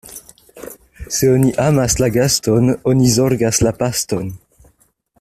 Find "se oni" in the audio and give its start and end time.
1.17-1.51